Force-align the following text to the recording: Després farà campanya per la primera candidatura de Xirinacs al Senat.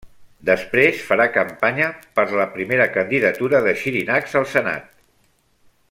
Després 0.49 1.03
farà 1.09 1.27
campanya 1.35 1.89
per 2.19 2.25
la 2.39 2.47
primera 2.55 2.87
candidatura 2.97 3.61
de 3.67 3.75
Xirinacs 3.83 4.37
al 4.41 4.49
Senat. 4.57 4.91